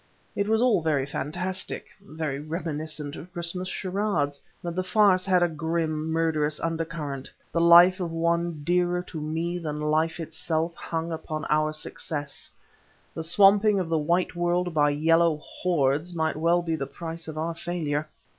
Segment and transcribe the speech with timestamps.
[0.35, 5.47] It was all very fantastic, very reminiscent of Christmas charades, but the farce had a
[5.47, 11.45] grim, murderous undercurrent; the life of one dearer to me than life itself hung upon
[11.51, 12.49] our success;
[13.13, 17.37] the swamping of the White world by Yellow hordes might well be the price of
[17.37, 18.07] our failure.